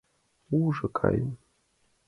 “Ушыжо 0.59 0.87
каен!.. 0.97 1.27